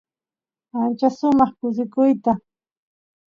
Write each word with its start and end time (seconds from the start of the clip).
ancha 0.79 1.07
sumaq 1.17 1.51
kusikuyta 1.59 2.31